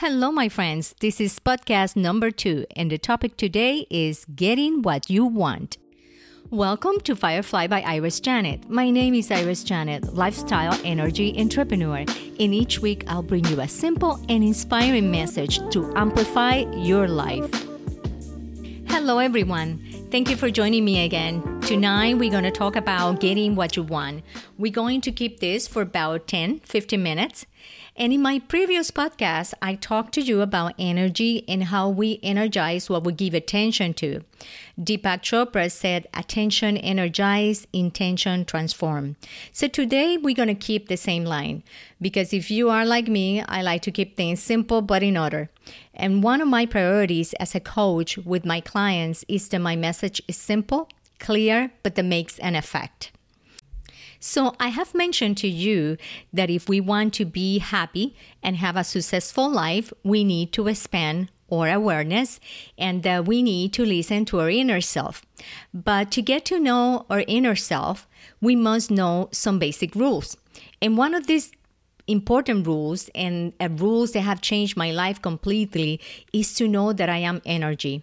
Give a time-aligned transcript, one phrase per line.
[0.00, 0.94] Hello, my friends.
[1.00, 5.76] This is podcast number two, and the topic today is getting what you want.
[6.48, 8.70] Welcome to Firefly by Iris Janet.
[8.70, 12.06] My name is Iris Janet, lifestyle energy entrepreneur.
[12.38, 17.50] In each week, I'll bring you a simple and inspiring message to amplify your life.
[18.88, 19.84] Hello, everyone.
[20.10, 21.59] Thank you for joining me again.
[21.62, 24.24] Tonight, we're going to talk about getting what you want.
[24.58, 27.46] We're going to keep this for about 10 15 minutes.
[27.96, 32.88] And in my previous podcast, I talked to you about energy and how we energize
[32.88, 34.24] what we give attention to.
[34.80, 39.16] Deepak Chopra said, attention energize, intention transform.
[39.52, 41.62] So today we're going to keep the same line
[42.00, 45.50] because if you are like me, I like to keep things simple but in order.
[45.94, 50.22] And one of my priorities as a coach with my clients is that my message
[50.26, 50.88] is simple,
[51.20, 53.12] clear, but that makes an effect.
[54.22, 55.96] So, I have mentioned to you
[56.32, 60.68] that if we want to be happy and have a successful life, we need to
[60.68, 62.38] expand our awareness
[62.78, 65.22] and that we need to listen to our inner self.
[65.72, 68.06] But to get to know our inner self,
[68.40, 70.36] we must know some basic rules.
[70.82, 71.52] And one of these
[72.06, 76.00] important rules and uh, rules that have changed my life completely
[76.32, 78.02] is to know that I am energy.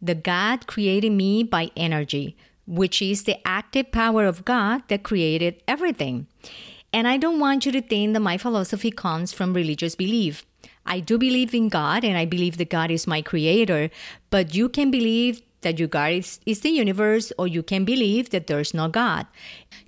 [0.00, 2.36] The God created me by energy
[2.66, 6.26] which is the active power of God that created everything.
[6.92, 10.46] And I don't want you to think that my philosophy comes from religious belief.
[10.86, 13.90] I do believe in God and I believe that God is my creator,
[14.30, 18.30] but you can believe that your God is, is the universe or you can believe
[18.30, 19.26] that there's no God.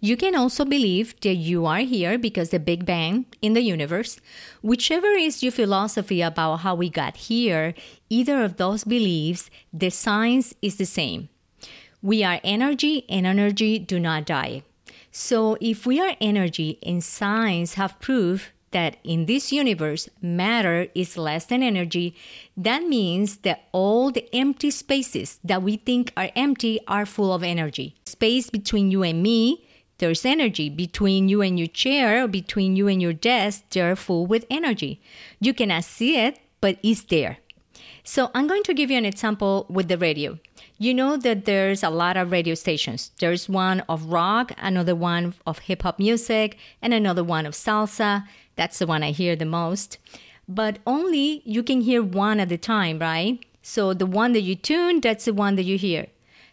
[0.00, 4.18] You can also believe that you are here because the Big Bang in the universe.
[4.62, 7.74] Whichever is your philosophy about how we got here,
[8.10, 11.28] either of those beliefs, the science is the same.
[12.02, 14.62] We are energy, and energy do not die.
[15.10, 21.16] So, if we are energy, and science have proved that in this universe matter is
[21.16, 22.14] less than energy,
[22.56, 27.42] that means that all the empty spaces that we think are empty are full of
[27.42, 27.94] energy.
[28.04, 29.66] Space between you and me,
[29.98, 30.68] there's energy.
[30.68, 35.00] Between you and your chair, between you and your desk, they're full with energy.
[35.40, 37.38] You cannot see it, but it's there.
[38.04, 40.38] So I'm going to give you an example with the radio.
[40.78, 43.10] You know that there's a lot of radio stations.
[43.18, 48.26] There's one of rock, another one of hip hop music, and another one of salsa.
[48.56, 49.96] That's the one I hear the most.
[50.46, 53.42] But only you can hear one at a time, right?
[53.62, 56.08] So the one that you tune, that's the one that you hear.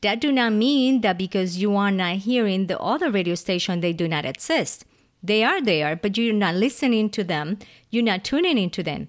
[0.00, 3.92] That do not mean that because you are not hearing the other radio station, they
[3.92, 4.86] do not exist.
[5.22, 7.58] They are there, but you're not listening to them.
[7.90, 9.08] You're not tuning into them.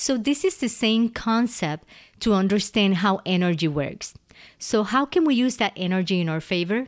[0.00, 1.84] So, this is the same concept
[2.20, 4.14] to understand how energy works.
[4.56, 6.86] So, how can we use that energy in our favor?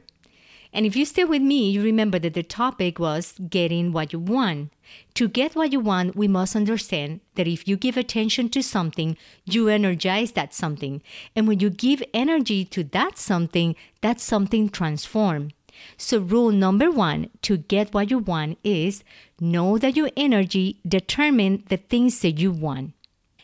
[0.72, 4.20] And if you stay with me, you remember that the topic was getting what you
[4.20, 4.72] want.
[5.14, 9.16] To get what you want, we must understand that if you give attention to something,
[9.44, 11.02] you energize that something.
[11.34, 15.52] And when you give energy to that something, that something transforms.
[15.96, 19.02] So, rule number one to get what you want is
[19.40, 22.94] know that your energy determines the things that you want.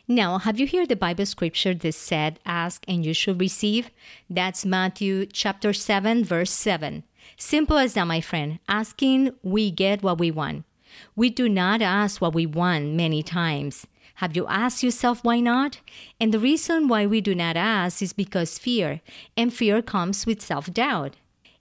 [0.09, 3.91] Now, have you heard the Bible scripture that said, Ask and you shall receive?
[4.31, 7.03] That's Matthew chapter 7, verse 7.
[7.37, 8.61] Simple as that, my friend.
[8.69, 10.65] Asking, we get what we want.
[11.17, 13.85] We do not ask what we want many times.
[14.17, 15.81] Have you asked yourself why not?
[16.21, 19.01] And the reason why we do not ask is because fear,
[19.37, 21.17] and fear comes with self doubt.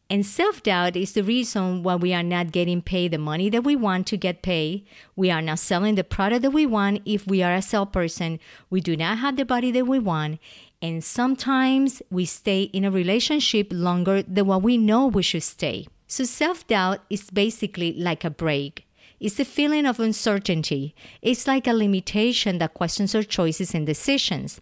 [0.08, 3.64] And self doubt is the reason why we are not getting paid the money that
[3.64, 4.86] we want to get paid.
[5.16, 8.40] We are not selling the product that we want if we are a salesperson.
[8.70, 10.40] We do not have the body that we want.
[10.80, 15.88] And sometimes we stay in a relationship longer than what we know we should stay.
[16.06, 18.86] So self doubt is basically like a break.
[19.20, 20.94] It's a feeling of uncertainty.
[21.24, 24.62] It's like a limitation that questions our choices and decisions.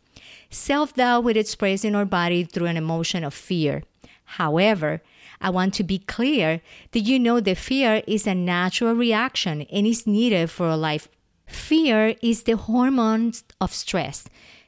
[0.50, 3.84] Self doubt will express in our body through an emotion of fear.
[4.24, 5.02] However,
[5.44, 6.62] I want to be clear
[6.92, 11.10] that you know that fear is a natural reaction and is needed for a life.
[11.46, 14.26] Fear is the hormone of stress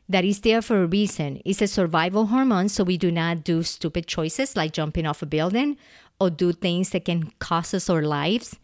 [0.09, 1.41] that is there for a reason.
[1.45, 5.25] It's a survival hormone, so we do not do stupid choices like jumping off a
[5.25, 5.77] building
[6.19, 8.57] or do things that can cost us our lives.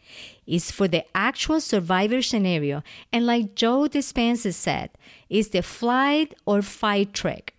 [0.46, 2.84] It's for the actual survivor scenario.
[3.12, 4.92] And like Joe Dispenza said,
[5.30, 7.56] it's the flight or fight trick.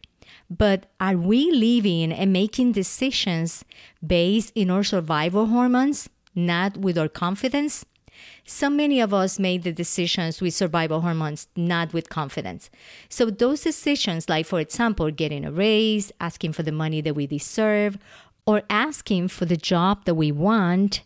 [0.59, 3.65] But are we living and making decisions
[4.07, 7.87] based in our survival hormones, not with our confidence?
[8.45, 12.69] So many of us made the decisions with survival hormones, not with confidence.
[13.09, 17.27] So, those decisions, like for example, getting a raise, asking for the money that we
[17.27, 17.97] deserve,
[18.45, 21.03] or asking for the job that we want,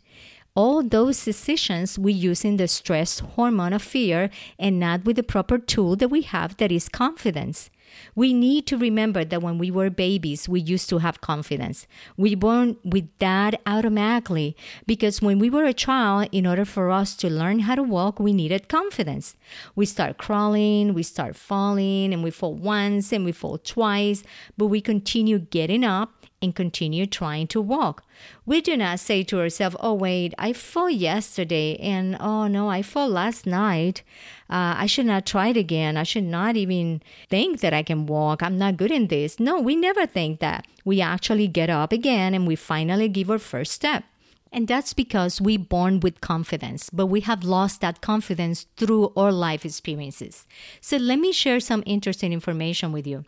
[0.57, 4.29] all those decisions we use in the stress hormone of fear
[4.59, 7.71] and not with the proper tool that we have that is confidence.
[8.15, 11.87] We need to remember that when we were babies, we used to have confidence.
[12.17, 14.57] We born with that automatically
[14.87, 18.19] because when we were a child, in order for us to learn how to walk,
[18.21, 19.37] we needed confidence.
[19.75, 24.23] We start crawling, we start falling, and we fall once and we fall twice,
[24.57, 28.05] but we continue getting up and continue trying to walk.
[28.45, 32.83] We do not say to ourselves, oh, wait, I fell yesterday and oh no, I
[32.83, 34.03] fell last night.
[34.49, 35.97] Uh, I should not try it again.
[35.97, 38.43] I should not even think that I can walk.
[38.43, 39.41] I'm not good in this.
[39.41, 40.67] No, we never think that.
[40.85, 44.05] We actually get up again and we finally give our first step.
[44.53, 49.33] And that's because we born with confidence, but we have lost that confidence through our
[49.33, 50.47] life experiences.
[50.81, 53.25] So let me share some interesting information with you.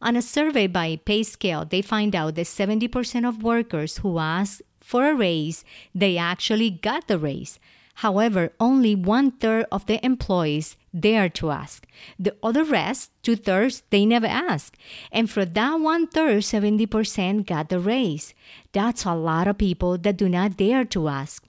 [0.00, 5.08] On a survey by PayScale, they find out that 70% of workers who asked for
[5.08, 7.58] a raise, they actually got the raise.
[7.98, 11.84] However, only one third of the employees dare to ask.
[12.16, 14.76] The other rest, two thirds, they never ask.
[15.10, 18.34] And for that one third, 70% got the raise.
[18.72, 21.44] That's a lot of people that do not dare to ask.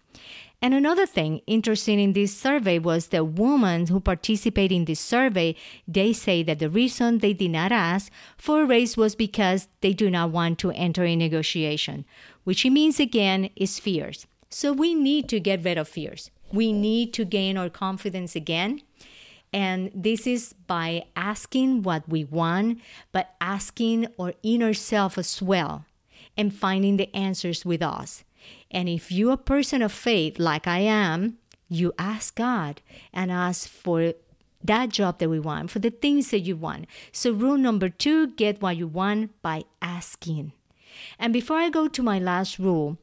[0.60, 5.56] And another thing interesting in this survey was the women who participate in this survey,
[5.88, 9.94] they say that the reason they did not ask for a raise was because they
[9.94, 12.06] do not want to enter a negotiation,
[12.44, 14.26] which means again is fears.
[14.50, 16.32] So we need to get rid of fears.
[16.52, 18.82] We need to gain our confidence again.
[19.52, 22.80] And this is by asking what we want,
[23.12, 25.86] but asking our inner self as well
[26.38, 28.24] and finding the answers with us.
[28.72, 31.38] And if you're a person of faith, like I am,
[31.68, 32.82] you ask God
[33.14, 34.14] and ask for
[34.64, 36.86] that job that we want, for the things that you want.
[37.12, 40.52] So, rule number two get what you want by asking.
[41.18, 42.98] And before I go to my last rule,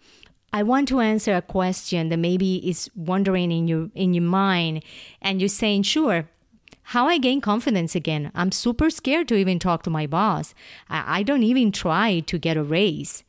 [0.52, 4.82] I want to answer a question that maybe is wondering in your in your mind,
[5.20, 6.28] and you're saying, "Sure,
[6.82, 8.30] how I gain confidence again?
[8.34, 10.54] I'm super scared to even talk to my boss.
[10.88, 13.24] I, I don't even try to get a raise."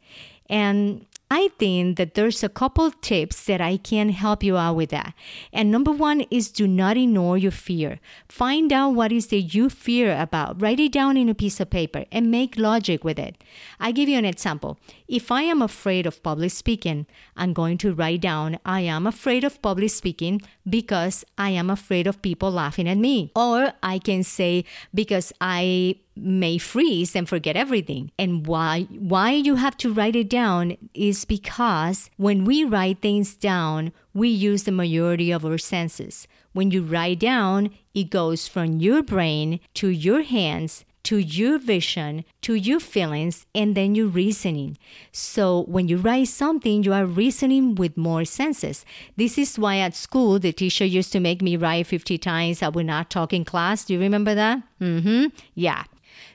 [0.49, 4.91] And I think that there's a couple tips that I can help you out with
[4.91, 5.13] that.
[5.51, 7.99] And number one is do not ignore your fear.
[8.29, 10.61] Find out what is that you fear about.
[10.61, 13.43] Write it down in a piece of paper and make logic with it.
[13.77, 14.79] I give you an example.
[15.09, 19.43] If I am afraid of public speaking, I'm going to write down I am afraid
[19.43, 23.31] of public speaking because I am afraid of people laughing at me.
[23.35, 24.63] Or I can say
[24.93, 28.11] because I may freeze and forget everything.
[28.17, 33.35] And why why you have to write it down is because when we write things
[33.35, 36.27] down, we use the majority of our senses.
[36.53, 42.25] When you write down, it goes from your brain to your hands to your vision,
[42.41, 44.77] to your feelings, and then your reasoning.
[45.13, 48.83] So when you write something, you are reasoning with more senses.
[49.15, 52.67] This is why at school, the teacher used to make me write 50 times I
[52.67, 53.85] would not talk in class.
[53.85, 54.61] Do you remember that?
[54.81, 55.27] Mm-hmm.
[55.55, 55.85] Yeah.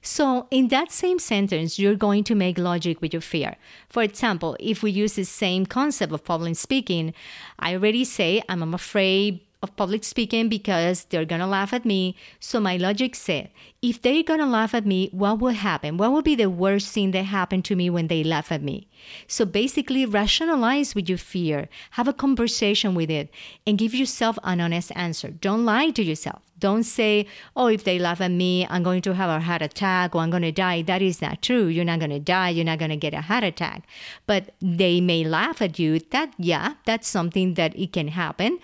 [0.01, 3.57] So, in that same sentence, you're going to make logic with your fear.
[3.89, 7.15] For example, if we use the same concept of public speaking,
[7.59, 12.17] I already say I'm afraid of public speaking because they're gonna laugh at me.
[12.41, 13.51] So my logic said,
[13.81, 15.97] if they're gonna laugh at me, what will happen?
[15.97, 18.89] What will be the worst thing that happened to me when they laugh at me?
[19.27, 23.31] So basically, rationalize with your fear, have a conversation with it,
[23.67, 25.31] and give yourself an honest answer.
[25.31, 26.43] Don't lie to yourself.
[26.59, 27.27] Don't say,
[27.57, 30.31] oh, if they laugh at me, I'm going to have a heart attack or I'm
[30.31, 30.83] going to die.
[30.83, 31.67] That is not true.
[31.67, 32.51] You're not going to die.
[32.51, 33.83] You're not going to get a heart attack.
[34.29, 35.99] But they may laugh at you.
[36.11, 38.61] That, yeah, that's something that it can happen.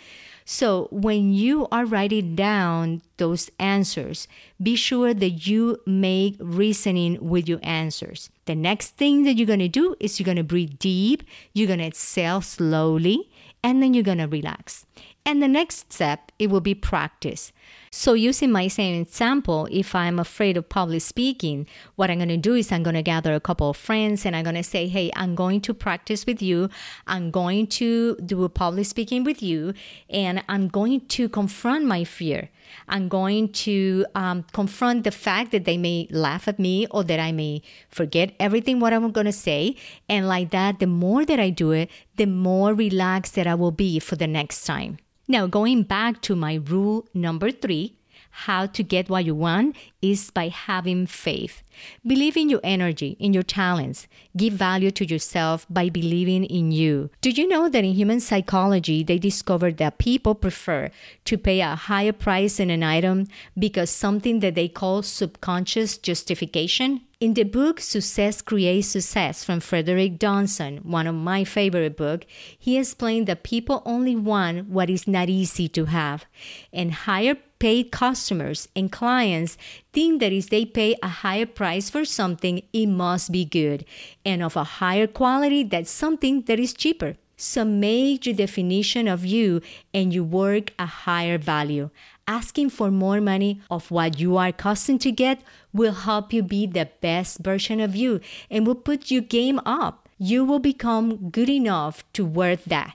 [0.51, 4.27] So when you are writing down those answers,
[4.63, 8.31] be sure that you make reasoning with your answers.
[8.47, 11.67] The next thing that you're going to do is you're going to breathe deep, you're
[11.67, 13.29] going to exhale slowly,
[13.63, 14.87] and then you're going to relax.
[15.27, 17.53] And the next step, it will be practice.
[17.91, 21.67] So, using my same example, if I'm afraid of public speaking,
[21.97, 24.37] what I'm going to do is I'm going to gather a couple of friends and
[24.37, 26.69] I'm going to say, Hey, I'm going to practice with you.
[27.07, 29.75] I'm going to do a public speaking with you,
[30.11, 32.51] and I'm going to confront my fear.
[32.89, 37.21] I'm going to um, confront the fact that they may laugh at me or that
[37.21, 39.77] I may forget everything what I'm going to say.
[40.09, 43.71] And like that, the more that I do it, the more relaxed that I will
[43.71, 44.99] be for the next time.
[45.31, 47.99] Now, going back to my rule number three,
[48.31, 51.63] how to get what you want is by having faith.
[52.07, 54.07] Believe in your energy, in your talents.
[54.37, 57.11] Give value to yourself by believing in you.
[57.21, 60.91] Do you know that in human psychology, they discovered that people prefer
[61.25, 63.27] to pay a higher price in an item
[63.59, 67.03] because something that they call subconscious justification?
[67.21, 72.79] In the book Success Creates Success from Frederick Johnson, one of my favorite books, he
[72.79, 76.27] explained that people only want what is not easy to have.
[76.73, 79.59] And higher paid customers and clients
[79.93, 83.85] think that if they pay a higher price for something, it must be good
[84.25, 87.17] and of a higher quality than something that is cheaper.
[87.37, 89.61] So make your definition of you
[89.93, 91.91] and you work a higher value
[92.29, 95.43] asking for more money of what you are accustomed to get
[95.73, 98.21] will help you be the best version of you
[98.51, 100.09] and will put your game up.
[100.19, 102.95] You will become good enough to worth that.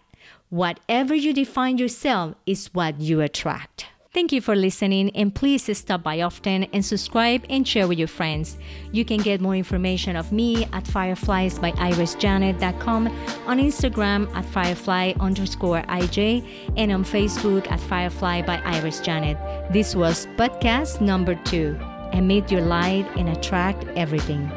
[0.50, 3.88] Whatever you define yourself is what you attract.
[4.13, 8.08] Thank you for listening and please stop by often and subscribe and share with your
[8.08, 8.58] friends.
[8.91, 13.08] You can get more information of me at firefliesbyirisjanet.com,
[13.48, 19.39] on Instagram at firefly underscore IJ, and on Facebook at Firefly by Iris Janet.
[19.74, 21.75] This was podcast number two.
[22.12, 24.48] Emit your light and attract everything.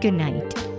[0.00, 0.73] Good night.